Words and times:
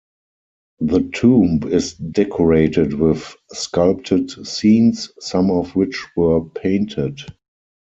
The 0.79 1.01
tomb 1.13 1.61
is 1.71 1.93
decorated 1.93 2.93
with 2.95 3.35
sculpted 3.53 4.47
scenes, 4.47 5.11
some 5.19 5.51
of 5.51 5.75
which 5.75 6.03
were 6.17 6.43
painted. 6.43 7.19